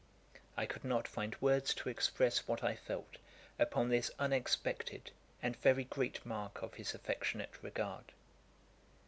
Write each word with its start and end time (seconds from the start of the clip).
I 0.57 0.65
could 0.65 0.83
not 0.83 1.07
find 1.07 1.39
words 1.41 1.75
to 1.75 1.87
express 1.89 2.47
what 2.47 2.63
I 2.63 2.75
felt 2.75 3.17
upon 3.59 3.89
this 3.89 4.09
unexpected 4.17 5.11
and 5.43 5.55
very 5.55 5.83
great 5.83 6.25
mark 6.25 6.63
of 6.63 6.73
his 6.73 6.95
affectionate 6.95 7.61
regard. 7.61 8.11